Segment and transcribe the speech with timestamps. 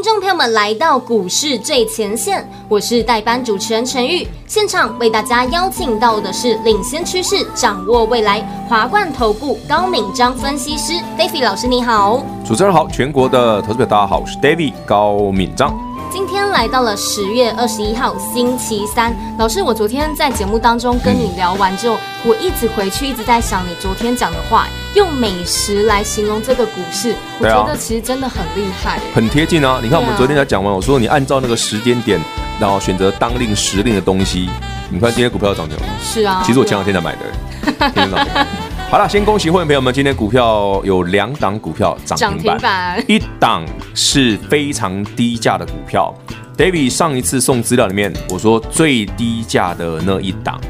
[0.00, 4.26] 听众朋友们来到股市最前线，我是代班主持人陈玉。
[4.46, 12.24] 现场为大家邀请到的是领先趋势、掌握未来华冠头部高敏章分析师 David 老师，你好。
[12.46, 15.89] 主持人好，全国的投资者大家好，我是 David 高敏章。
[16.12, 29.78] 今天来到了十月二十一号星期三，老师，我昨天在节目当中跟你聊完之后，嗯、我一直回去一直在想你昨天讲的话，用美食来形容这个股市，我觉得其实真的很厉害，很贴近啊。
[29.80, 32.18] 你看我们昨天才讲完，我说你按照那个时间点，
[32.58, 34.50] 然后选择当令时令的东西，
[34.90, 35.92] 你看今天股票涨停了吗？
[36.02, 37.20] 是啊，其实我前两天才买的，
[37.62, 38.69] 今天涨停。
[38.90, 46.12] 好了，先恭喜会员朋友们，今天股票有两档股票涨停板，板一档是非常低价的股票。
[46.58, 50.60] David 上一次送资料里面，我说最低价的那一档，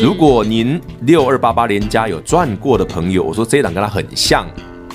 [0.00, 4.44] 如果您六二八八连加有赚过的朋友，我说这一档跟它很像，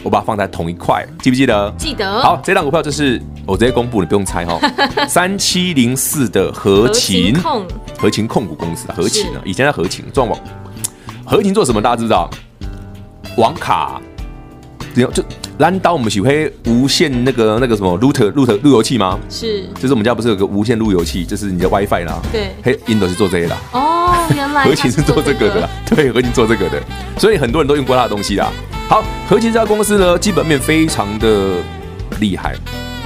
[0.04, 1.74] 我把它放在同一块，记不记得？
[1.78, 2.22] 记得。
[2.22, 4.60] 好，这档股票就是我直接公布，你不用猜哈。
[5.08, 7.66] 三七零四的合勤控，
[7.98, 10.38] 合勤控股公司，合勤啊，以前在合勤撞网，
[11.26, 11.82] 合勤做什么？
[11.82, 12.30] 大家知道？
[13.38, 14.02] 网卡，
[14.96, 15.24] 就就
[15.60, 19.20] 蓝刀，我们喜欢无线那个那个什么 router router 路由器吗？
[19.30, 22.20] 是，就是我们家不是有个无线路由器，就是你的 WiFi 啦。
[22.32, 23.56] 对，嘿，Intel 是做这些的。
[23.74, 25.70] 哦，原来 合勤是做这个的啦。
[25.86, 26.82] 对，合勤做这个的，
[27.20, 28.52] 所以很多人都用过他的东西啦。
[28.90, 31.58] 好，合勤这家公司呢，基本面非常的
[32.20, 32.56] 厉害，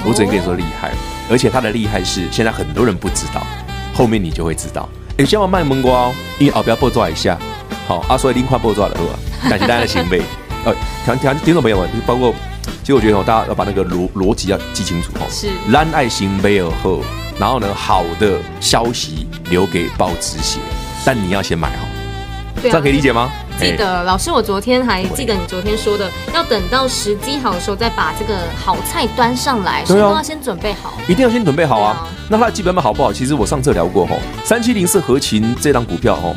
[0.05, 0.93] 我只能跟你说厉害，
[1.29, 3.45] 而且它的厉害是现在很多人不知道，
[3.93, 4.87] 后面你就会知道。
[5.17, 7.37] 哎，先我卖萌瓜哦，你后边报抓一下。
[7.85, 9.19] 好，啊，所以零块报抓了，是吧？
[9.49, 10.21] 感谢大家的行为，
[10.65, 10.73] 呃，
[11.05, 12.33] 听听听众朋友们，包括，
[12.81, 15.25] 其实我觉得大家要把那个逻逻辑要记清楚哈。
[15.29, 17.01] 是，让爱行为而后，
[17.39, 20.59] 然后呢，好的消息留给报纸写，
[21.03, 21.85] 但你要先买好，
[22.61, 23.29] 这样可以理解吗？
[23.59, 32.07] 记得，老师，我昨天还记得你昨天说的，要等到时机好的时候再把这个好菜端上来，所以都要先准备好，一定要先准备好啊。
[32.27, 33.13] 那它的基本面好不好？
[33.13, 36.33] 其实我上次聊过哈，三七零四合情这档股票哈。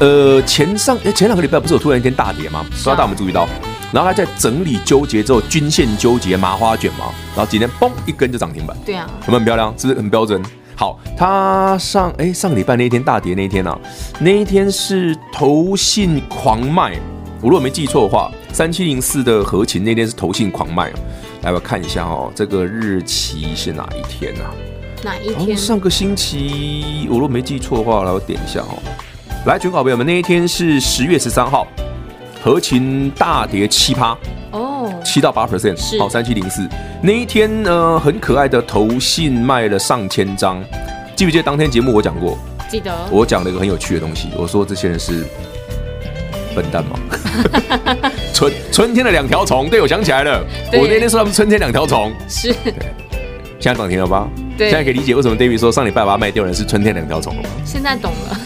[0.00, 2.64] 呃，前上诶，前两个礼拜不是有突然一天大跌吗？
[2.68, 3.48] 不知道大家有没有注意到？
[3.92, 7.06] 然后它在整理纠结之后，均线纠结麻花卷嘛，
[7.36, 8.76] 然后今天嘣一根就涨停板。
[8.84, 9.72] 对啊，有没有很漂亮？
[9.78, 10.42] 是不是很标准？
[10.74, 13.78] 好，它上哎，上个礼拜那一天大跌那一天啊，
[14.18, 16.98] 那一天是投信狂卖。
[17.40, 20.92] 我如果没记错的话，三七零四的合情那天是投信狂卖。
[21.42, 24.50] 来，我看一下哦，这个日期是哪一天啊？
[25.04, 25.56] 哪一天？
[25.56, 28.82] 上个星期，我如果没记错的话，来我点一下哦。
[29.46, 31.66] 来，全国好朋友们，那一天是十月十三号，
[32.42, 34.16] 合情大跌七趴
[34.52, 36.66] 哦，七到八 percent，好，三七零四
[37.02, 40.64] 那一天呢，很可爱的投信卖了上千张，
[41.14, 42.38] 记不记得当天节目我讲过？
[42.70, 42.90] 记得。
[43.10, 45.26] 我讲了一个很有趣的东西，我说这些人是
[46.54, 46.98] 笨蛋吗？
[48.32, 52.54] 春春天的两条虫，对，我想起来了，我那天说他们春天两条虫，是。
[53.60, 54.26] 现在涨停了吧？
[54.56, 57.48] 对，现在可以理解为什么 David 说上礼拜把它卖掉人是春天两条虫了吗？
[57.66, 58.40] 现在懂了。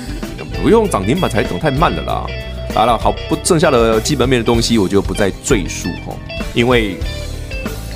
[0.69, 2.27] 不用涨停板才懂，太慢了啦！
[2.75, 6.15] 好了，好不剩下的基本面的东西，我就不再赘述哈，
[6.53, 6.99] 因为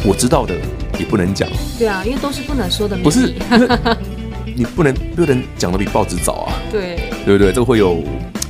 [0.06, 0.54] 我知道的
[0.98, 1.46] 也不能讲。
[1.78, 3.04] 对啊，因为都是不能说的秘密。
[3.04, 3.34] 不是，
[4.56, 6.54] 你不能不能讲的比报纸早啊？
[6.72, 6.96] 对，
[7.26, 7.52] 对不对？
[7.52, 8.02] 这会有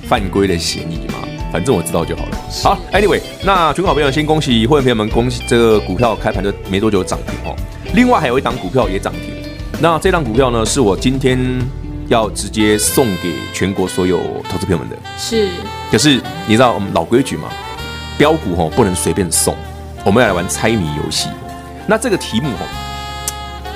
[0.06, 1.14] 犯规的嫌疑嘛？
[1.52, 2.38] 反正我知道就好了。
[2.62, 7.56] 好，Anyway，那全国好朋友先恭喜会员朋友们，恭喜这个股票开盘就没多久涨停哦。
[7.92, 9.34] 另外还有一档股票也涨停，
[9.80, 11.60] 那这档股票呢，是我今天。
[12.12, 15.48] 要直接送给全国所有投资朋友们的是，
[15.90, 17.48] 可是你知道我们老规矩嘛？
[18.18, 19.56] 标股吼不能随便送，
[20.04, 21.28] 我们要来玩猜谜游戏。
[21.86, 22.66] 那这个题目吼，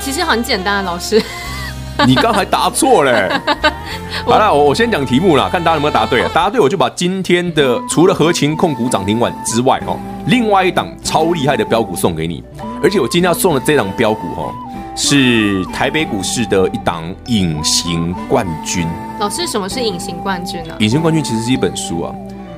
[0.00, 1.20] 其实很简单啊，老师。
[2.06, 3.40] 你刚才答错了。
[4.26, 6.30] 好了，我我先讲题目啦，看大家有没有答对啊？
[6.34, 12.44] 答对我就把今天的除了合情控股涨停板之外，哦，另外一档超厉害的标股送给你。
[12.82, 14.54] 而且我今天要送的这档标股，吼。
[14.96, 18.88] 是台北股市的一档隐形冠军。
[19.20, 20.74] 老师，什么是隐形冠军呢？
[20.78, 22.14] 隐形冠军其实是一本书啊。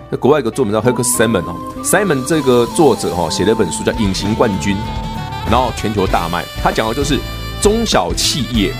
[0.08, 4.76] 那国外有个作者叫 Hugo Simon 哦，Simon 这个作者哈写了一本书叫《隐形冠军》，
[5.50, 6.44] 然后全球大卖。
[6.62, 7.18] 他讲的就是
[7.60, 8.72] 中小企业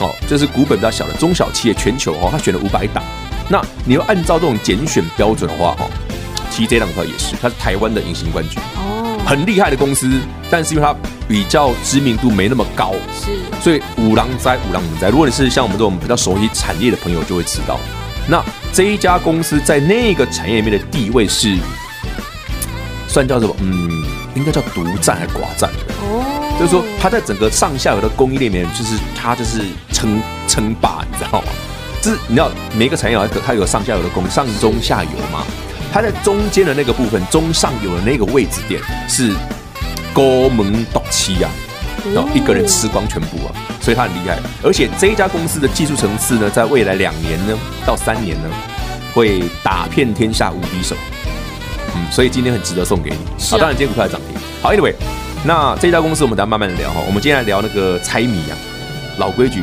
[0.00, 3.04] 哦，就是股本比较小的中小企业，全球哦，他选了五百档。
[3.48, 5.90] 那你要按照这种拣选标准的话哦，
[6.50, 8.81] 其实这档股票也是，它是台湾的隐形冠军哦，
[9.32, 10.20] 很厉害的公司，
[10.50, 10.94] 但是因为它。
[11.28, 15.08] 比较知名度没那么高，是，所以五郎在五郎在。
[15.08, 17.80] 如果你是像我们这种比较熟悉产业的朋友，就会知道，
[18.28, 21.56] 那这一家公司在那个产业里面的地位是
[23.08, 25.70] 算叫什么嗯，应该叫独占还是寡占。
[26.02, 31.48] 哦，就是说它在整个上下游的供应链里面，就是它就是称称霸，你知道吗？
[32.02, 35.46] 就是你知道每一个产业它它有上下游的供上中下游嘛，
[35.92, 39.34] 它在中间的那个部分中上游的那个位置点是
[40.14, 41.48] 高门独起呀，
[42.14, 44.38] 然后一个人吃光全部啊，所以它很厉害。
[44.62, 48.48] 而且这一家公司的技术层次呢，在未来两年呢到三年呢，
[49.12, 50.96] 会打遍天下无敌手。
[51.94, 53.18] 嗯，所以今天很值得送给你。
[53.50, 54.40] 好，当然今天股票涨停。
[54.62, 54.94] 好，Anyway，
[55.44, 57.02] 那这家公司我们等下慢慢的聊哈。
[57.06, 58.56] 我们今天来聊那个猜谜啊，
[59.18, 59.62] 老规矩，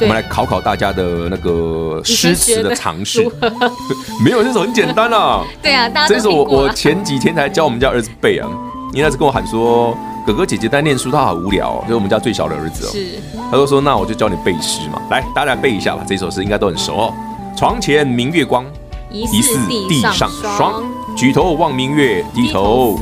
[0.00, 3.26] 我们来考考大家的那个诗词的常识。
[4.24, 5.44] 没有这首很简单啊。
[5.62, 8.48] 对啊，大家这首我我前几天才教我们家儿子背啊，
[8.92, 9.96] 因为他是跟我喊说，
[10.26, 12.90] 哥哥姐姐在念书，他好无聊，就是我们家最小的儿子哦。
[12.92, 13.06] 是。
[13.50, 16.04] 他就说，那我就教你背诗嘛，来，大家来背一下吧。
[16.06, 17.14] 这首诗应该都很熟哦。
[17.56, 18.64] 床前明月光，
[19.10, 20.82] 疑是地上霜。
[21.16, 22.98] 举头望明月，低头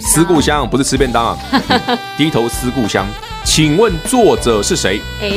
[0.00, 1.38] 思故乡，不是吃便当啊。
[2.18, 3.06] 低头思故乡，
[3.44, 5.00] 请问作者是谁？
[5.20, 5.30] 哎，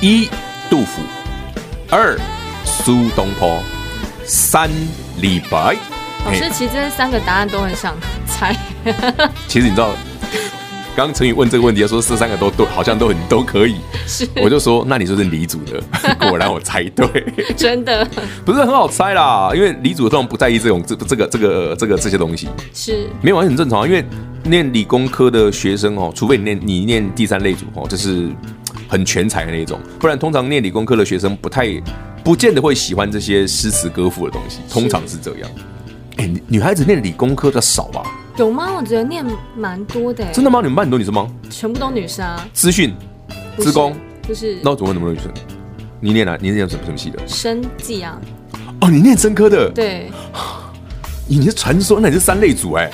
[0.00, 0.30] 一
[0.70, 1.02] 杜甫，
[1.90, 2.18] 二
[2.64, 3.62] 苏东坡，
[4.24, 4.70] 三
[5.20, 5.76] 李白。
[6.24, 7.94] 老师，其实这三个答案都很想
[8.26, 8.56] 猜。
[9.46, 9.90] 其实你知道。
[10.96, 13.76] 刚刚陈宇问这个问题，说这三个都对，好像都很都可以。
[14.08, 15.80] 是，我就说，那你就是李祖的，
[16.28, 17.06] 果然我猜对。
[17.56, 18.06] 真的
[18.44, 22.48] 不是很好猜啦，因为理组的通常不在意这种这这个这个这个这些东西。
[22.74, 24.04] 是，没有完全很正常，因为
[24.44, 28.28] 念理工科的学生哦，除非你念你念第三类组哦，就是
[28.88, 31.68] 很全才的那种，不然通常念理工科的学生不太
[32.24, 35.50] 不见得会喜欢这些诗词歌赋的东西，通常是这样。
[36.16, 38.02] 哎，女孩子念理工科的少吧？
[38.36, 38.74] 有吗？
[38.76, 39.24] 我觉得念
[39.56, 40.24] 蛮多的。
[40.32, 40.60] 真的吗？
[40.60, 41.30] 你们班很多女生吗？
[41.50, 42.46] 全部都女生啊。
[42.52, 42.94] 资讯、
[43.58, 43.94] 资工，
[44.26, 44.58] 就是。
[44.62, 45.32] 那我怎么会那么多女生？
[46.00, 46.36] 你念哪？
[46.40, 47.18] 你念什么什么系的？
[47.26, 48.18] 生技啊。
[48.80, 49.70] 哦，你念生科的。
[49.70, 50.10] 对。
[51.28, 52.90] 你是传说，那你是三类组哎。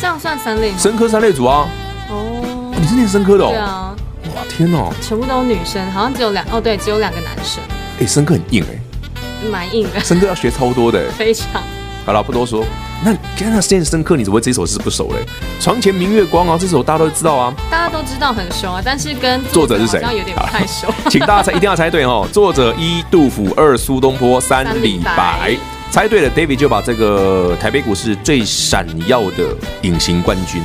[0.00, 0.78] 这样算三类吗？
[0.78, 1.66] 生科三类组啊。
[2.10, 2.72] 哦。
[2.78, 3.48] 你是念生科的哦。
[3.50, 3.96] 对啊。
[4.34, 4.90] 哇天哪！
[5.00, 7.62] 全部都是女生，好像只有两哦，对，只有两个男生。
[8.00, 9.48] 哎，生科很硬哎。
[9.50, 10.00] 蛮硬的。
[10.00, 11.08] 生科要学超多的。
[11.16, 11.62] 非常。
[12.04, 12.64] 好了，不多说。
[13.04, 15.24] 那跟他现在深刻，你怎么会这首诗不熟嘞？
[15.60, 17.54] 床前明月光啊，这首大家都知道啊。
[17.70, 20.00] 大家都知道很熟啊，但是跟作者是谁？
[20.02, 20.88] 好像有点不太熟。
[21.10, 22.26] 请大家猜，一定要猜对哦。
[22.32, 25.56] 作者一杜甫，二苏东坡，三李白。
[25.94, 30.60] 猜对了，David 就把这个台北股市最闪耀的隐形冠军，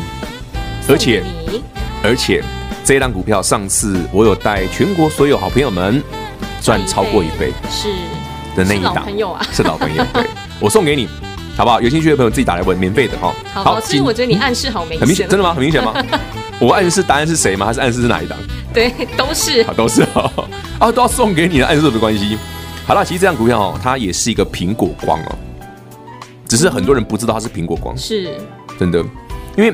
[0.88, 1.24] 而且
[2.04, 2.44] 而且
[2.84, 6.02] 这一档股票上次我有带全国所有好朋友们
[6.64, 7.90] 赚超过一倍，是
[8.56, 10.26] 的那一档朋友啊，是老朋友，对，
[10.60, 11.08] 我送给你。
[11.56, 11.80] 好不好？
[11.80, 13.32] 有兴趣的朋友自己打来问，免费的哈。
[13.54, 15.54] 好，好，其实我觉得你暗示好明显，很明显，真的吗？
[15.54, 15.94] 很明显吗？
[16.58, 17.68] 我暗示答案是谁吗？
[17.68, 18.36] 还是暗示是哪一档？
[18.74, 20.50] 对，都是，都是哦。
[20.80, 22.36] 啊，都要送给你的，暗示的关系。
[22.90, 25.38] 好了，其实这张股票哦，它也是一个苹果光哦，
[26.48, 28.36] 只是很多人不知道它是苹果光，是
[28.80, 29.00] 真的。
[29.56, 29.72] 因为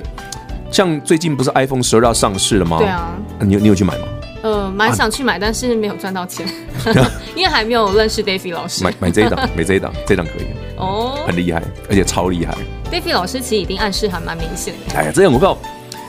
[0.69, 2.77] 像最近不是 iPhone 十二要上市了吗？
[2.77, 4.07] 对啊，你有你有去买吗？
[4.43, 6.45] 呃，蛮想去买，但是没有赚到钱，
[7.37, 8.83] 因为还没有认识 David 老师。
[8.83, 10.47] 买买这一档，买这一档， 这档可以。
[10.75, 12.53] 哦，很厉害，而且超厉害。
[12.91, 14.97] David 老师其实已经暗示还蛮明显的。
[14.97, 15.57] 哎呀，这档股票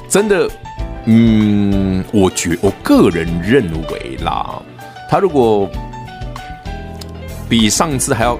[0.08, 0.50] 真的，
[1.04, 4.60] 嗯，我觉我个人认为啦，
[5.08, 5.70] 他如果
[7.48, 8.38] 比上次还要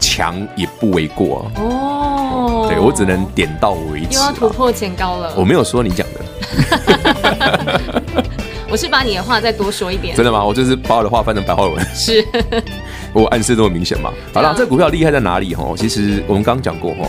[0.00, 1.50] 强，也不为过。
[1.56, 4.16] 哦，对我只能点到为止。
[4.16, 5.32] 又要突破前高了。
[5.36, 6.20] 我没有说你讲的，
[8.70, 10.16] 我是把你的话再多说一点。
[10.16, 10.44] 真的吗？
[10.44, 11.84] 我就是把我的话翻成白话文。
[11.94, 12.24] 是。
[13.12, 14.12] 我暗示这么明显嘛？
[14.32, 15.54] 好了，这个股票厉害在哪里？
[15.54, 17.08] 哈，其实我们刚刚讲过哈，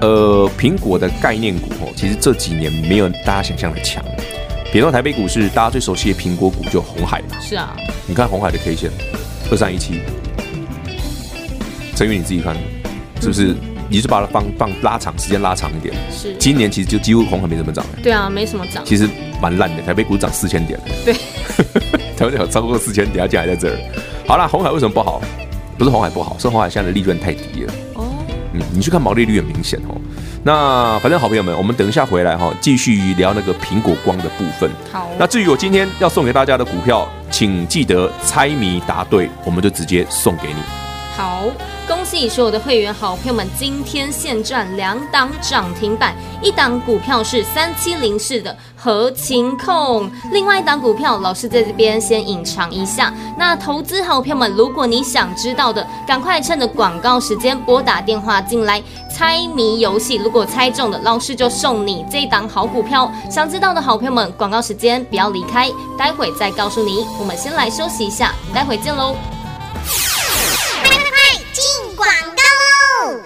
[0.00, 4.00] 呃，苹果的概念股哈，其实这几年没有大家想象的强。
[4.72, 7.36] 比如说台北股市，大家最熟悉的苹果股就红海嘛。
[7.40, 7.74] 是啊，
[8.06, 8.92] 你看红海的 K 线，
[9.50, 10.00] 二三一七，
[11.94, 12.54] 陈宇你自己看，
[13.20, 13.54] 是不是？
[13.86, 15.94] 你是把它放放拉长时间拉长一点。
[16.10, 17.84] 是，今年其实就几乎红海没怎么涨。
[18.02, 18.82] 对啊，没什么涨。
[18.84, 19.08] 其实
[19.40, 20.80] 蛮烂的，台北股涨四千点。
[21.04, 21.14] 对，
[22.16, 23.78] 台北股超过四千点，竟然还在这儿。
[24.26, 25.20] 好了，红海为什么不好？
[25.76, 27.74] 不是红海不好，是红海现在的利润太低了。
[27.94, 28.06] 哦，
[28.54, 29.94] 嗯，你去看毛利率很明显哦。
[30.42, 34.68] 那反正好朋友们，我们等一下回来哈，继续聊那个苹果光的部分。
[34.90, 40.83] 好，那至于我今天要送给大家的股票，请记得猜谜答对，我们就直接送给你。
[41.16, 41.44] 好。
[41.86, 53.12] 恭喜所有的会员好朋友们，今天现赚两档涨停板，一档股票是三七零四的合情控，另外一档股票老师在这边先隐藏一下。
[53.36, 58.82] 那投资好朋友们，如果你想知道的，赶快趁着广告时间拨打电话进来
[59.14, 63.12] 猜谜游戏，如果猜中的，老师就送你这档好股票。
[63.30, 67.04] 想知道的好朋友们，广告时间不要离开，待会再告诉你。
[67.20, 69.14] 我们先来休息一下，待会见喽。
[71.96, 73.20] 广告喽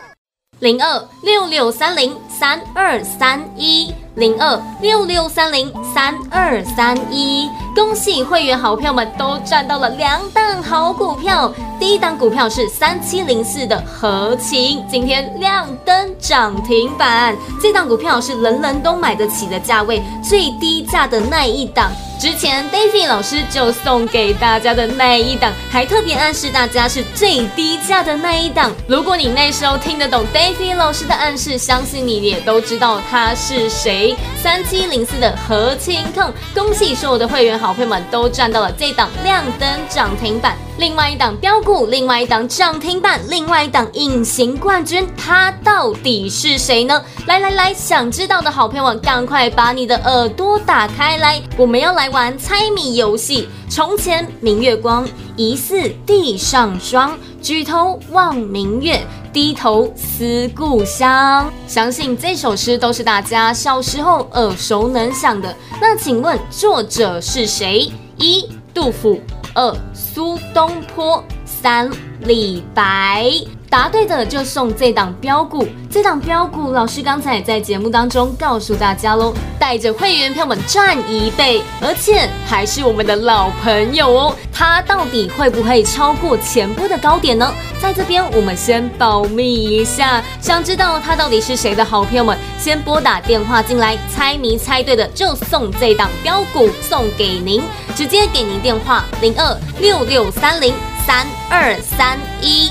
[0.61, 7.49] 零二六六三零三二三一零二六六三零三二三一。
[7.75, 17.37] 恭喜会员好票们都赚到了两档好股票，第一档股票是三七零四的合勤，今天亮灯涨停板。
[17.63, 21.91] 这档股票是人人都买得起的价位，最低价的那一档。
[22.19, 28.73] 之前 David 老师就送给大家的那一档，还特别暗示大家是最低价的那一档。
[28.89, 34.17] 如果你那时候听得懂 David 老师的暗示，相信你也都知道他是谁。
[34.43, 40.68] 三七零四的合勤控，恭喜所有的会员好朋友们都赚到了这档亮灯涨停板。
[40.79, 47.03] 另外一档标股，另外一档涨停板，另外一档隐形冠军，他到底是谁呢？
[47.27, 53.49] 来来来，想知道的好朋友们，赶快把你的耳朵打开来，我们要来玩猜谜游戏。
[53.69, 55.05] 从前明月光，
[55.37, 57.19] 疑似地上霜。
[57.43, 61.53] 举头望明月，低头思故乡。
[61.67, 65.53] 相信这首诗都是大家小时候耳熟能详的。
[65.81, 67.91] 那请问作者是谁？
[68.17, 69.21] 一、杜甫。
[69.55, 71.90] 二苏东坡，三
[72.21, 73.31] 李白，
[73.71, 75.67] 答对的就送这档标股。
[75.91, 84.35] 这档标股，老师刚才也在节目当中告诉大家喽，带着会员票们赚一倍，而且还是我们的老朋友哦。
[84.53, 87.53] 他到底会不会超过前波的高点呢？
[87.81, 97.63] 在这边我们先保密一下，想知道他到底是谁的好朋友们，先拨打电话进来，猜谜猜对的就送这档标股送给您，
[97.95, 100.75] 直接给您电话零二六六三零
[101.07, 102.71] 三二三一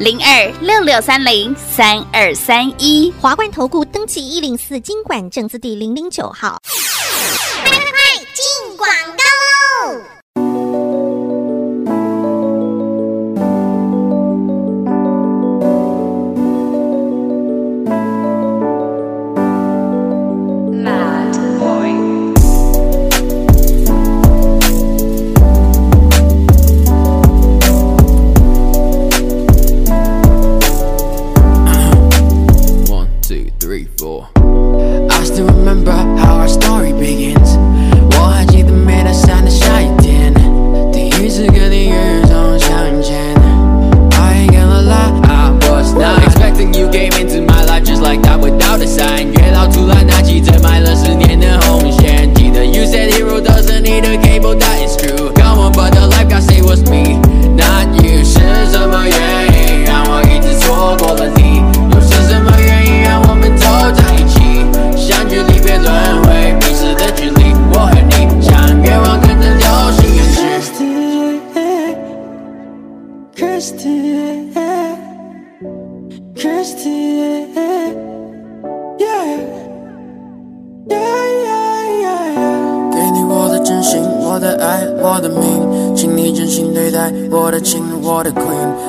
[0.00, 6.58] 零二六六三零三二三一，华冠投顾登记一零四经管证字第零零九号。
[6.64, 7.90] 快快快，
[8.32, 9.22] 进广告
[35.10, 37.56] I still remember how our story begins.
[38.14, 39.39] Wahhaji the man I signed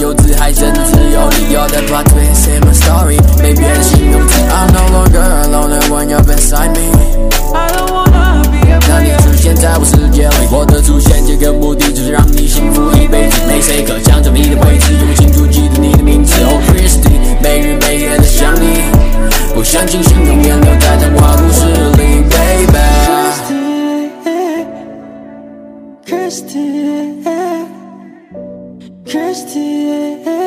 [0.00, 0.80] 幼稚，还甚至
[1.12, 4.40] 有理由的 plot Say my story，没别的形容词。
[4.48, 6.80] I'm no longer alone when you're beside me。
[8.88, 13.42] 当你出现在我世界里，我的出现这个目的就是让你幸福一辈子。
[13.46, 16.32] 没谁可抢走你的位置，用清楚记得你的名字。
[16.44, 18.80] Oh Christy，每日每夜的想你，
[19.54, 21.66] 不相信心永远留在童话故事
[21.98, 22.78] 里，Baby。
[26.06, 27.29] Christy，Christy。
[29.10, 30.39] Christian.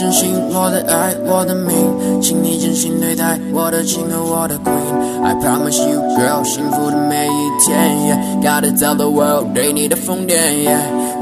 [0.00, 1.76] 真心，我的爱，我的命，
[2.22, 5.22] 请你真心对待我的情和我的 queen。
[5.22, 8.40] I promise you, girl，幸福的每一天。
[8.42, 10.38] Gotta tell the world，对你的疯癫。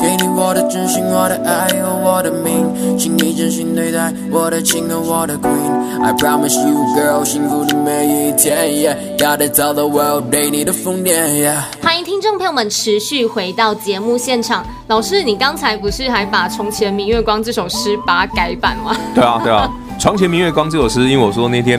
[0.00, 6.00] 给你我的真心，我的爱和我的命，请你真心对待我的情和我的 queen。
[6.00, 8.96] I promise you, girl，幸福的每一天。
[9.18, 11.52] Gotta tell the world，对你的疯癫。
[11.82, 14.64] 欢迎听众朋友们持续回到节目现场。
[14.88, 18.96] 老师，你刚才不是还把《床前明月光》这首诗把它改版吗？
[19.14, 19.70] 对啊，对啊，
[20.02, 21.78] 《床前明月光》这首诗，因为我说那天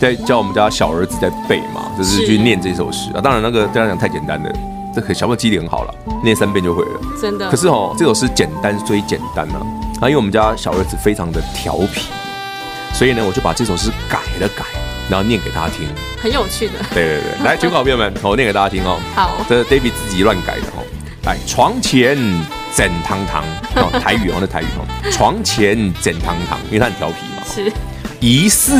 [0.00, 3.20] 在教我们家小儿子在背嘛，就是去念这首诗啊。
[3.20, 4.52] 当然，那个对他讲太简单了。
[4.92, 5.94] 这可小朋友记忆力很好了，
[6.24, 7.48] 念三遍就会了，真的。
[7.48, 9.54] 可是哦，这首诗简单虽简单呢，
[10.00, 12.08] 啊，因为我们家小儿子非常的调皮，
[12.92, 14.64] 所以呢，我就把这首诗改了改，
[15.08, 15.88] 然后念给他听，
[16.20, 16.72] 很有趣的。
[16.92, 18.98] 对对对，来，全国好朋友们，我念给大家听哦。
[19.14, 20.82] 好，这是 David 自己乱改的哦。
[21.24, 22.16] 来，床前
[22.74, 23.44] 枕堂堂，
[23.76, 27.42] 哦， 台语哦，那台语哦，床前枕堂堂，因为他很调皮嘛。
[27.46, 27.72] 是。
[28.20, 28.76] 疑似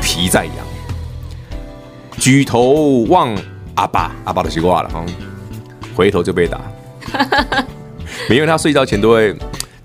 [0.00, 0.54] 皮在痒，
[2.18, 3.36] 举头望。
[3.74, 5.06] 阿爸，阿爸都习惯了哈，
[5.94, 6.60] 回头就被打。
[8.28, 9.32] 因为他睡觉前都会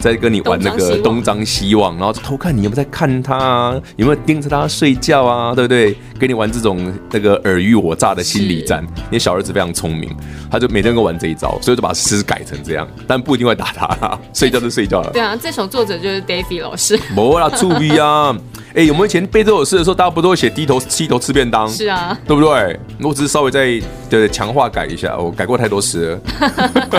[0.04, 5.96] 在跟你玩那个东张西望，然后偷看你有没有在看他，啊，有没有盯着他睡觉啊，对不对？
[6.20, 8.86] 跟你玩这种那个尔虞我诈的心理战。
[9.10, 10.14] 你小儿子非常聪明，
[10.52, 15.10] 他就每天跟玩这一招，所以就把诗改成这样，但不一定会打他啦， 睡觉就睡觉了。
[15.14, 17.00] 对啊，这首作者就是 David 老师。
[17.16, 18.36] 没啦，注意啊。
[18.76, 21.70] 哎、欸，我们以前背这首诗的时候，大家不都会写低头低头吃便当？
[21.70, 22.78] 是啊，对不对？
[23.02, 23.80] 我只是稍微再
[24.20, 26.20] 对强化改一下，我改过太多诗了，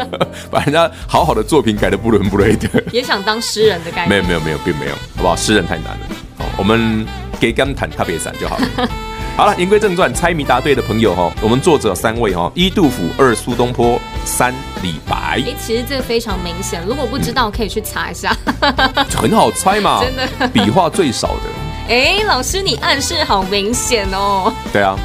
[0.51, 2.69] 把人家好好的作品改的不伦不类的。
[2.93, 4.09] 也想当诗人的概念？
[4.09, 5.37] 没有没有没有，并没有，好不好？
[5.37, 6.07] 诗人太难了，
[6.39, 7.07] 好，我们
[7.41, 8.69] 给甘坦特别散就好了。
[9.37, 15.17] 好了，言归正传，猜谜答对的朋友哈，我们作者三位哈：一杜甫，二苏东坡，三李白。
[15.17, 18.37] 哎、欸，其实这个非常明显，如果不知道可以去查一下，
[19.17, 21.43] 很好猜嘛，真的，笔画最少的。
[21.89, 24.53] 哎，老师，你暗示好明显哦。
[24.73, 24.97] 对啊，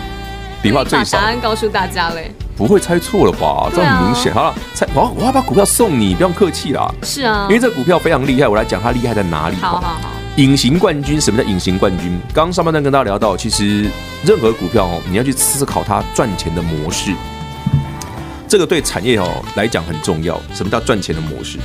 [0.61, 1.17] 笔画最少。
[1.17, 2.31] 把答案告诉大家嘞。
[2.55, 3.71] 不会猜错了吧？
[3.73, 4.33] 这很明显。
[4.33, 6.93] 好了，猜，我我要把股票送你，不用客气啦。
[7.03, 9.55] 是啊，因为这股票非常厉害，我来讲它厉害在哪里。
[9.55, 10.11] 好好好。
[10.35, 12.19] 隐形冠军，什么叫隐形冠军？
[12.33, 13.89] 刚刚上半段跟大家聊到，其实
[14.25, 17.13] 任何股票哦，你要去思考它赚钱的模式，
[18.45, 20.37] 这个对产业哦来讲很重要。
[20.53, 21.57] 什么叫赚钱的模式？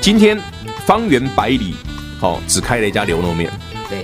[0.00, 0.38] 今天
[0.86, 1.76] 方圆百里，
[2.18, 3.50] 好，只开了一家牛肉面。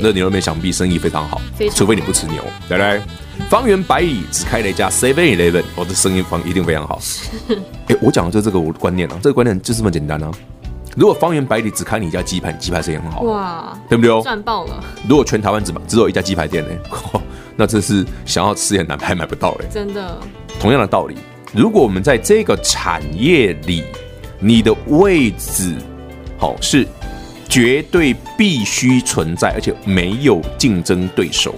[0.01, 1.41] 那牛肉面想必生意非常好，
[1.75, 3.01] 除非你不吃牛，对不对？
[3.49, 7.01] 方圆百里只开了一家 Seven Eleven，我的生意方一定非常好。
[7.89, 10.31] 哎，我讲的就是这个我的观念啊，这个观念就这么简单啊。
[10.97, 14.23] 如果方圆百里只开你一家鸡排，鸡排生意很好，哇，对不对？
[14.23, 14.85] 赚爆了。
[15.09, 16.71] 如果全台湾只只有一家鸡排店呢，
[17.57, 19.67] 那这是想要吃也难，还买不到哎。
[19.73, 20.19] 真的。
[20.59, 21.17] 同样的道理，
[21.55, 23.85] 如果我们在这个产业里，
[24.39, 25.77] 你的位置
[26.37, 26.87] 好是。
[27.51, 31.53] 绝对必须存在，而且没有竞争对手，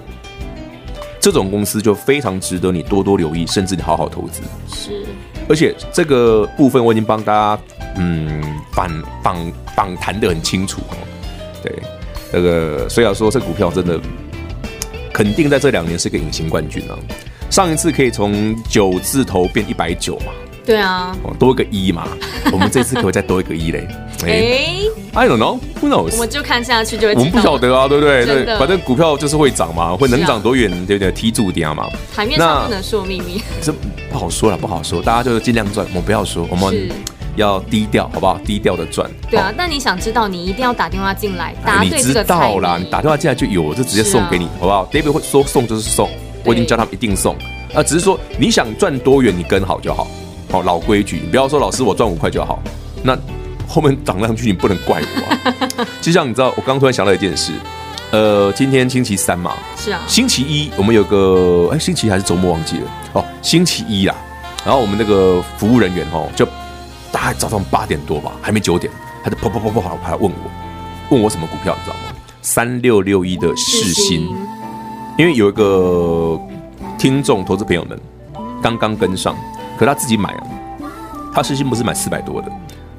[1.20, 4.40] 这种公司就非常值得你多多留意，甚至你好好投资。
[4.74, 5.04] 是，
[5.48, 7.62] 而且这个部分我已经帮大家
[7.96, 10.96] 嗯访访访谈的很清楚哦。
[11.62, 11.70] 对，
[12.32, 14.00] 那个虽然说这股票真的
[15.12, 16.98] 肯定在这两年是个隐形冠军啊！
[17.50, 20.32] 上一次可以从九字头变一百九嘛？
[20.64, 22.08] 对啊，多一个一嘛，
[22.50, 23.86] 我们这次可不可以再多一个一嘞？
[24.24, 26.12] 哎、欸、，I don't know，who knows？
[26.12, 27.14] 我们就看下去就会。
[27.14, 28.24] 我们不晓得啊，对不对？
[28.24, 31.10] 对，反正股票就是会涨嘛，会能涨多远，对不对？
[31.12, 31.88] 踢住点嘛。
[32.14, 33.72] 台面上不能说秘密，这
[34.10, 35.02] 不好说了，不好说。
[35.02, 36.90] 大家就是尽量赚，我们不要说，我们
[37.36, 38.38] 要低调，好不好？
[38.44, 39.10] 低调的赚。
[39.30, 46.08] 对啊，那你想知道，你一定要打电话进来，答对这个你知道啦，你打电话进来就有，我就直接送给你，好不好？David 会说送就是送，
[46.44, 47.36] 我已经叫他们一定送。
[47.74, 50.06] 啊，只是说你想赚多远，你跟好就好。
[50.50, 52.62] 好，老规矩，你不要说老师我赚五块就好，
[53.02, 53.16] 那
[53.72, 55.86] 后面涨上去你不能怪我啊。
[56.02, 57.52] 就像你知道，我刚突然想到一件事，
[58.10, 64.14] 呃，今天星期三嘛，是啊，星期一我们有个哎，星期一还是周末忘记了哦，星期一啦，
[64.64, 66.44] 然后我们那个服务人员哦，就
[67.10, 68.92] 大概早上八点多吧，还没九点，
[69.24, 70.50] 他就啪啪啪啪跑来问我，
[71.10, 72.14] 问我什么股票，你知道吗？
[72.42, 74.28] 三六六一的世新，
[75.16, 76.38] 因为有一个
[76.98, 77.98] 听众投资朋友们
[78.62, 79.34] 刚刚跟上。
[79.78, 80.46] 可他自己买啊，
[81.34, 82.52] 他世新不是买四百多的，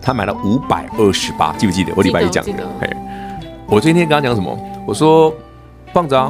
[0.04, 1.94] 他买了五百二十八，记不记得？
[1.96, 2.52] 我礼拜一讲的。
[2.82, 2.90] 嘿，
[3.68, 4.60] 我今天跟他讲什么？
[4.86, 5.34] 我说
[5.94, 6.30] 棒子啊，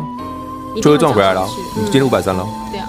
[0.81, 1.43] 就会赚回来了。
[1.85, 2.47] 今天五百三了。
[2.71, 2.87] 对啊，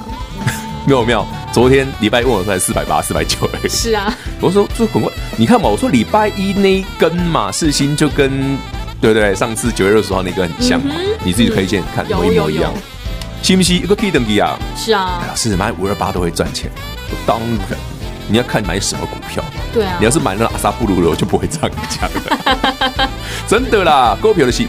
[0.87, 1.27] 妙不妙？
[1.53, 3.49] 昨天礼拜一问我才四百八、四百九。
[3.67, 8.59] 是啊，我说这很快，你看嘛，我说礼拜一那一根嘛，四星就跟
[9.01, 9.35] 对不对？
[9.35, 10.95] 上次九月二十号那根很像嘛，
[11.25, 12.71] 你自己可以先看，一模一样。
[13.41, 14.59] 信不信一个 K 等级啊？
[14.77, 16.71] 是啊，老师买五二八都会赚钱，
[17.27, 17.79] 当然
[18.29, 19.45] 你要看买什么股票。
[19.73, 23.11] 对啊，你要是买那个阿萨布鲁的，就不会这样讲了。
[23.49, 24.65] 真的啦，股票的是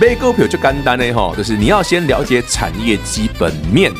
[0.00, 3.92] 买股票就简单嘞哈，就是你要先了解产业基本面，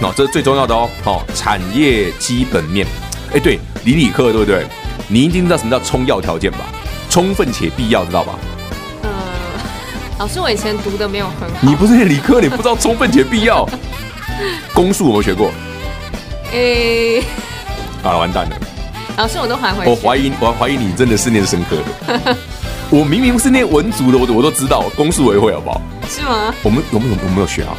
[0.00, 0.88] 哦，这是最重要的哦。
[1.02, 2.86] 好，产业基本面，
[3.34, 4.66] 哎，对，理理科对不对？
[5.08, 6.58] 你一定知道什么叫充要条件吧？
[7.10, 8.38] 充分且必要，知道吧？
[9.02, 9.10] 呃，
[10.18, 11.56] 老师，我以前读的没有很好。
[11.60, 13.68] 你不是理科，你不知道充分且必要？
[14.72, 15.50] 公数有没有学过？
[16.52, 17.26] 诶、欸，
[18.02, 18.56] 好了，完蛋了。
[19.16, 19.84] 老师，我都还会。
[19.86, 22.36] 我怀疑，我怀疑你真的是念生科的。
[22.90, 24.84] 我明明是念文组的，我我都知道。
[24.96, 25.80] 公数我也会，好不好？
[26.08, 26.52] 是吗？
[26.62, 27.74] 我们我们我没有学啊。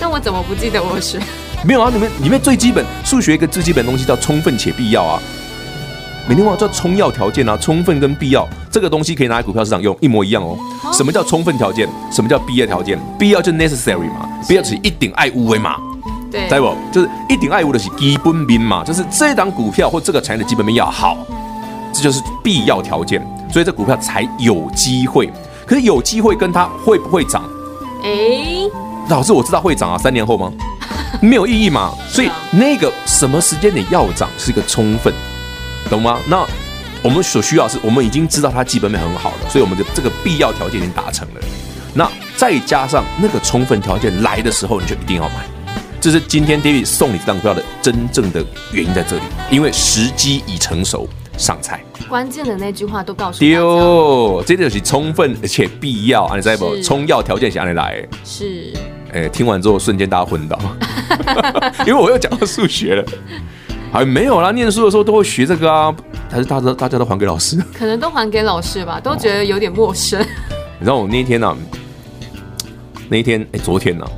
[0.00, 1.18] 那我怎么不记得我学？
[1.64, 5.20] 没有啊，里面里面最基本数学一个最基本的东西叫充分且必要啊。
[6.28, 10.58] 每天晚上叫充要条件啊，充分跟必要这个东西可以拿来股票市场用，一模一样哦。
[10.92, 11.88] 什么叫充分条件？
[12.12, 12.98] 什么叫必要条件？
[13.18, 15.76] 必要就是 necessary 嘛，必要就是一顶爱无为嘛。
[16.30, 16.76] 对，知不？
[16.92, 21.16] 就是一定爱物的是基本面嘛，就是这档股票或这个产业的基本面要好，
[21.92, 23.20] 这就是必要条件，
[23.52, 25.30] 所以这股票才有机会。
[25.66, 27.42] 可是有机会跟它会不会涨？
[28.02, 28.70] 哎、欸，
[29.08, 30.52] 老师我知道会涨啊，三年后吗？
[31.20, 31.92] 没有意义嘛。
[32.08, 35.12] 所以那个什么时间点要涨是一个充分。
[35.90, 36.18] 懂吗？
[36.28, 36.44] 那
[37.02, 41.40] 我们所需要的是，我们已经知道它基本面很好了，所以我们的这个必要条件已经达成了。
[41.94, 45.46] 那再加上那个充分条件来的时候，你就一定要买。
[46.00, 51.82] 这是今天 David 送你这档股票的真正的原因在这里，因为时机已成熟，上菜。
[52.08, 53.50] 关键的那句话都告诉你。
[53.50, 56.80] 丢，这就是充分而且必要，你知道不？
[56.82, 58.06] 充要条件是按你来。
[58.24, 58.72] 是。
[59.12, 60.58] 哎，听完之后瞬间大家昏倒，
[61.84, 63.04] 因为我又讲到数学了。
[63.90, 65.94] 还没有啦，念书的时候都会学这个啊，
[66.30, 67.56] 还是大家大家都还给老师？
[67.74, 70.20] 可能都还给老师吧，都觉得有点陌生。
[70.20, 71.56] 你知道我那一天呢、啊？
[73.08, 74.12] 那一天哎，昨天呢、啊，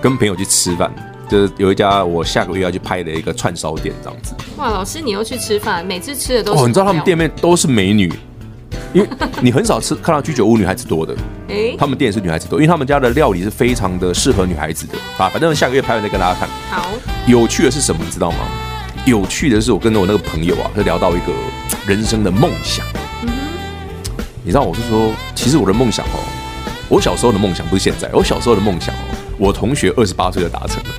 [0.00, 0.90] 跟朋友去吃饭，
[1.32, 4.34] 就是有一家我下个月要去拍的一个串烧店，这样子。
[4.58, 6.62] 哇，老师你又去吃饭，每次吃的都是。
[6.62, 8.12] 哦，你知道他们店面都是美女，
[8.92, 9.08] 因为
[9.40, 11.16] 你很少吃看到居酒屋女孩子多的。
[11.48, 15.30] 哎，他们店也是女孩子多，因为他们家的料理是非常的适合女孩子的啊。
[15.30, 16.46] 反正下个月拍完再跟大家看。
[16.70, 16.90] 好。
[17.26, 18.02] 有趣的是什么？
[18.04, 18.38] 你知道吗？
[19.06, 21.32] 有趣的是，我跟着我那个朋友啊，就聊到一个
[21.86, 22.84] 人生的梦想。
[23.22, 26.20] 嗯哼，你知道，我是说，其实我的梦想哦，
[26.90, 28.98] 我小时候的梦想不是现在，我小时候的梦想哦，
[29.38, 30.90] 我同学二十八岁就达成了。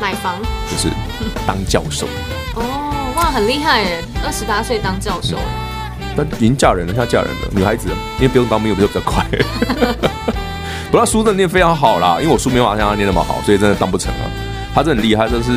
[0.00, 0.36] 买房？
[0.70, 0.88] 就是
[1.46, 2.06] 当教授。
[2.54, 4.02] 哦，哇，很厉害耶！
[4.24, 5.36] 二十八岁当教授。
[6.16, 9.24] 那已经嫁人了，现在嫁人了，女孩子，因为不用当兵，比较比较快。
[10.90, 14.26] 不过书真的念非常好啦，因为我书没办法像他念那么好，所以真的当不成啊。
[14.74, 15.50] 他真的很厉害，就是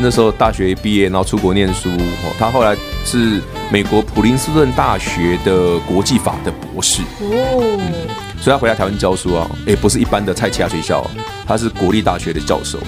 [0.00, 1.90] 那时候大学毕业，然后出国念书。
[1.90, 7.02] 哦，他后来是美国普林斯顿大学的国际法的博士。
[7.20, 7.92] 哦，嗯，
[8.40, 11.04] 所以他回来台湾教书啊，也不是一般的菜其他学校，
[11.46, 12.78] 他是国立大学的教授。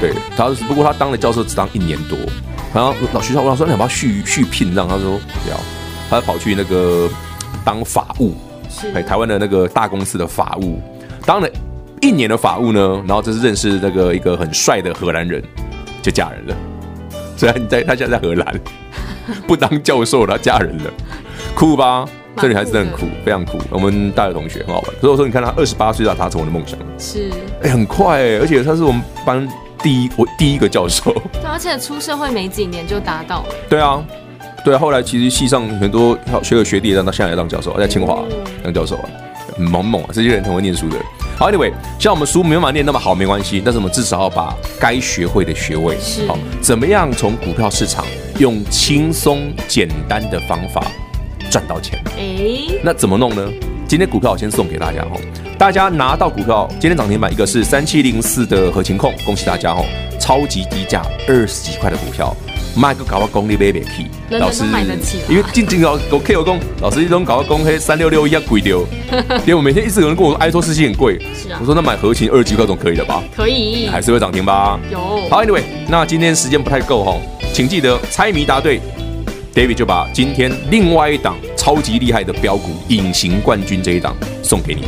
[0.00, 2.18] 对，他不过他当了教授只当一年多，
[2.74, 5.56] 然后老学校问他说：“你要不要续续聘？”让他说不要，
[6.08, 7.08] 他跑去那个
[7.64, 8.34] 当法务，
[8.94, 10.80] 哎，台湾的那个大公司的法务，
[11.26, 11.48] 当了。
[12.00, 15.42] 一年的法务呢，然后就是认识那个一个很帅的荷兰人，
[16.00, 16.56] 就嫁人了。
[17.36, 18.60] 虽然你在他现在在荷兰，
[19.48, 20.90] 不当教授了，嫁人了，
[21.56, 22.08] 酷吧？
[22.36, 23.58] 这女孩子真的很酷，非常酷。
[23.68, 24.84] 我们大学同学很好玩。
[25.00, 27.28] 所以我说，你看他二十八岁，他达成我的梦想，是
[27.64, 29.48] 哎，很快哎，而且他是我们班
[29.82, 31.12] 第一我第一个教授。
[31.32, 33.54] 对，而且出社会没几年就达到了。
[33.68, 34.04] 对啊，
[34.64, 34.78] 对啊。
[34.78, 38.22] 后来其实系上很多学有学弟让他现在来当教授，在清华
[38.62, 39.08] 当教授啊，
[39.56, 40.96] 很猛猛啊，这些人很会念书的。
[41.36, 48.04] 好，Anyway，像我们书没办法念那么好没关系，但是我们至少要把该学会的学位，好，怎么样从股票市场
[48.38, 50.84] 用轻松简单的方法
[51.48, 52.02] 赚到钱？
[52.16, 53.48] 诶，那怎么弄呢？
[53.88, 55.16] 今天股票我先送给大家哈，
[55.58, 59.82] 大家拿到股票，今天涨停板一个是三七零四的合情控，恭喜大家哈，
[60.20, 62.36] 超级低价二十几块的股票。
[62.76, 64.06] 卖个搞个功力买不起，
[64.38, 64.62] 老师，
[65.26, 68.78] 因为静静要我 K 我讲，老师一种搞个功黑三六六一要贵掉，
[69.40, 73.24] 因为我每天一直有人跟我说埃托四七很贵，是啊，我说那买合情二十几块总可以了吧？
[73.34, 74.78] 可以，还是会涨停吧？
[74.92, 74.98] 有。
[75.30, 77.16] 好，Anyway，那今天时间不太够哈，
[77.54, 78.80] 请记得猜谜答对
[79.54, 84.84] ，David 就把今天另外一档超级厉害的标股隐形冠军这一档送给你。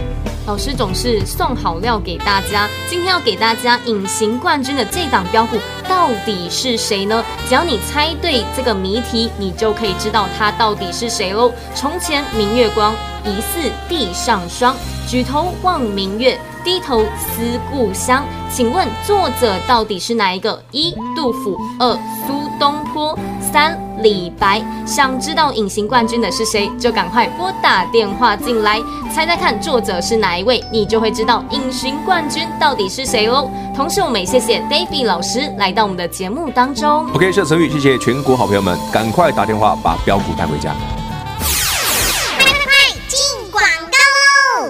[0.46, 5.57] 老师总是送好料给大家，今天要给大家隐形冠军的这档标股
[5.88, 7.23] 到底是谁呢？
[7.49, 11.53] 只要你猜对这个谜题，你就可以知道它到底是谁喽。
[11.75, 12.92] 从前明月光，
[13.25, 14.75] 疑似地上霜。
[15.07, 18.25] 举头望明月，低头思故乡。
[18.53, 20.61] 请问作者到底是哪一个？
[20.73, 21.94] 一杜甫，二
[22.27, 23.18] 苏东坡。
[23.53, 24.62] 三李白。
[24.87, 28.81] 想知道隐形冠军的是谁，就赶快拨打电话进来，
[29.12, 33.51] 猜猜看作者是哪一位，你就会知道隐形冠军到底是谁喽。
[33.75, 37.09] 同时，我们也谢谢 David 老师来到我们的节目当中。
[37.12, 40.73] OK，是陈宇，谢谢全国好朋友们，赶快打电话把标股带回家。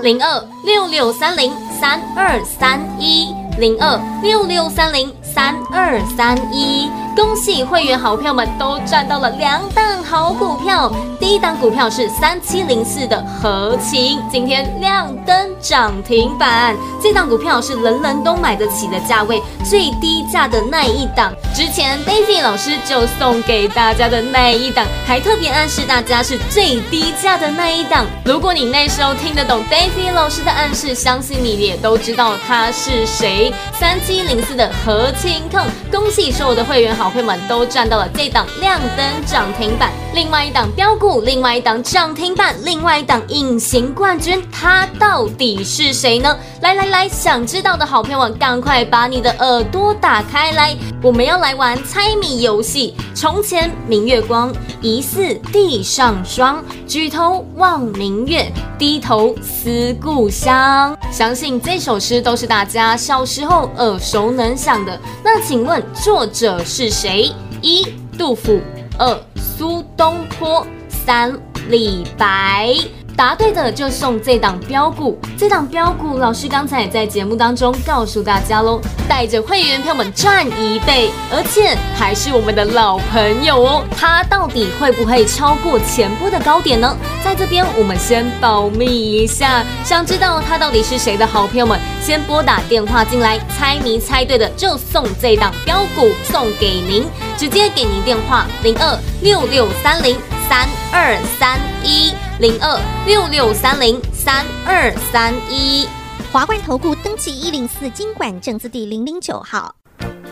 [0.03, 6.89] 零二六六三零三二三一，零二六六三零三二三一。
[7.21, 16.75] 恭喜会员好票们都赚到了两档好股票，第一档股票是三七零四的合勤，今天亮灯涨停板。
[16.99, 21.31] 这档股票是人人都买得起的价位，最低价的那一档。
[21.55, 28.07] 之前 David 老师就送给大家的那一档，还特别暗示大家是最低价的那一档。
[28.25, 33.53] 如果你那时候听得懂 David 老师的暗示，相信你也都知道他是谁。
[33.79, 35.61] 三七零四的合勤控，
[35.93, 37.11] 恭喜所有的会员好。
[37.11, 46.37] 朋友们都赚到了这档亮灯涨停板，另外一档标股，另外一档涨停板，另外一档隐形冠军，他到底是谁呢？
[46.61, 52.95] 来来来，想知道的好朋友们，赶快把你的耳朵打开来，我们要来玩猜谜游戏。
[53.15, 56.63] 从前明月光，疑似地上霜。
[56.87, 60.97] 举头望明月，低头思故乡。
[61.11, 64.99] 相信这首诗都是大家小时候耳熟能详的。
[65.25, 67.33] 那请问作者是谁？
[67.63, 68.61] 一杜甫，
[68.99, 70.67] 二苏东坡，
[71.05, 71.33] 三
[71.69, 72.75] 李白。
[73.17, 83.85] 答对的就送这档标股，这档标股老师刚才也在节目当中告诉大家喽，带着会员票们赚一倍，而且还是我们的老朋友哦。
[83.95, 86.97] 他到底会不会超过前波的高点呢？
[87.23, 97.05] 在这边我们先保密一下，想知道他到底是谁的好朋友们，先拨打电话进来，猜谜猜对的就送这档标股送给您，
[97.37, 100.17] 直接给您电话零二六六三零
[100.51, 102.13] 三二三一。
[102.41, 105.87] 零二六六三零三二三一，
[106.33, 109.73] 华冠投顾登记一零四经管证字第零零九号，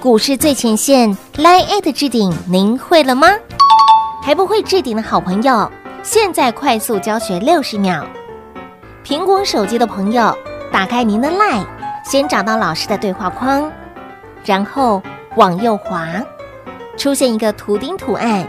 [0.01, 3.29] 股市最前线 Line@ at 置顶，您会了吗？
[4.21, 5.71] 还不会置顶的好朋友，
[6.03, 8.05] 现在快速教学六十秒。
[9.05, 10.37] 苹果手机的朋友，
[10.73, 11.65] 打开您的 Line，
[12.05, 13.71] 先找到老师的对话框，
[14.45, 15.01] 然后
[15.37, 16.09] 往右滑，
[16.97, 18.49] 出现一个图钉图案，